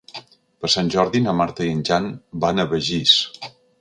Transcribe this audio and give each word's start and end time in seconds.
Per 0.63 0.69
Sant 0.75 0.87
Jordi 0.95 1.21
na 1.25 1.35
Marta 1.41 1.67
i 1.67 1.73
en 1.75 1.83
Jan 1.91 2.07
van 2.47 2.65
a 2.65 2.67
Begís. 2.73 3.15